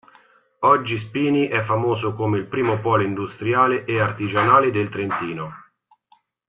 [0.61, 5.51] Oggi Spini è famoso come primo polo industriale e artigianale del Trentino.